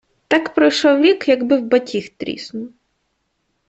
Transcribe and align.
Так 0.27 0.53
пройшов 0.53 1.01
рік, 1.01 1.27
якби 1.27 1.57
в 1.57 1.61
батіг 1.65 2.09
тріснув. 2.17 2.73